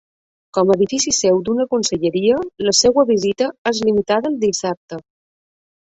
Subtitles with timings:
[0.57, 5.01] Com a edifici seu d'una conselleria, la seua visita és limitada al dissabte.